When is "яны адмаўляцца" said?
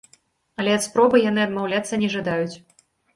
1.29-1.99